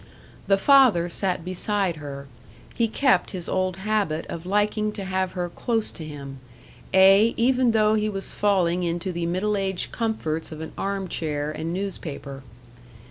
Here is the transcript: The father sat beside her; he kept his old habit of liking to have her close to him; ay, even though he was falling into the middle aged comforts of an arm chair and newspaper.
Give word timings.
The 0.47 0.57
father 0.57 1.09
sat 1.09 1.45
beside 1.45 1.97
her; 1.97 2.27
he 2.73 2.87
kept 2.87 3.29
his 3.37 3.47
old 3.47 3.77
habit 3.77 4.25
of 4.29 4.47
liking 4.47 4.91
to 4.93 5.05
have 5.05 5.33
her 5.33 5.47
close 5.47 5.91
to 5.91 6.03
him; 6.03 6.39
ay, 6.91 7.35
even 7.37 7.69
though 7.69 7.93
he 7.93 8.09
was 8.09 8.33
falling 8.33 8.81
into 8.81 9.11
the 9.11 9.27
middle 9.27 9.55
aged 9.55 9.91
comforts 9.91 10.51
of 10.51 10.59
an 10.59 10.71
arm 10.75 11.07
chair 11.07 11.51
and 11.51 11.71
newspaper. 11.71 12.41